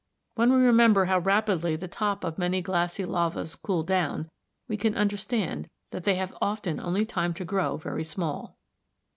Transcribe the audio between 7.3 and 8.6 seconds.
to grow very small.